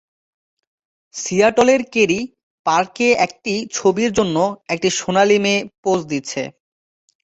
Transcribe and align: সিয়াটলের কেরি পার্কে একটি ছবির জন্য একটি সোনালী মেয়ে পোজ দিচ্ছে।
সিয়াটলের 1.15 1.81
কেরি 1.93 2.19
পার্কে 2.65 3.07
একটি 3.25 3.53
ছবির 3.73 4.11
জন্য 4.13 4.35
একটি 4.69 4.89
সোনালী 4.99 5.37
মেয়ে 5.43 5.61
পোজ 5.83 5.99
দিচ্ছে। 6.11 6.41